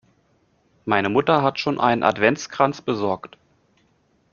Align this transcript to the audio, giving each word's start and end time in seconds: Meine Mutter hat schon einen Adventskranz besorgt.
Meine 0.83 1.09
Mutter 1.09 1.43
hat 1.43 1.59
schon 1.59 1.79
einen 1.79 2.01
Adventskranz 2.01 2.81
besorgt. 2.81 3.37